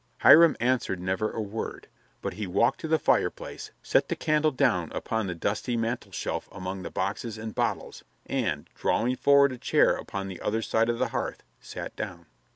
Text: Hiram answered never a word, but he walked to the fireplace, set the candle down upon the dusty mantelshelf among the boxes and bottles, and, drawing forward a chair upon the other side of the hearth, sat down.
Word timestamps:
Hiram 0.21 0.57
answered 0.59 0.99
never 0.99 1.29
a 1.31 1.39
word, 1.43 1.87
but 2.23 2.33
he 2.33 2.47
walked 2.47 2.79
to 2.81 2.87
the 2.87 2.97
fireplace, 2.97 3.69
set 3.83 4.09
the 4.09 4.15
candle 4.15 4.49
down 4.49 4.91
upon 4.93 5.27
the 5.27 5.35
dusty 5.35 5.77
mantelshelf 5.77 6.49
among 6.51 6.81
the 6.81 6.89
boxes 6.89 7.37
and 7.37 7.53
bottles, 7.53 8.03
and, 8.25 8.67
drawing 8.73 9.15
forward 9.15 9.51
a 9.51 9.59
chair 9.59 9.95
upon 9.95 10.27
the 10.27 10.41
other 10.41 10.63
side 10.63 10.89
of 10.89 10.97
the 10.97 11.09
hearth, 11.09 11.43
sat 11.59 11.95
down. 11.95 12.25